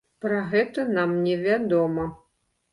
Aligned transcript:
Пра 0.23 0.39
гэта 0.53 0.85
нам 0.95 1.13
невядома. 1.27 2.11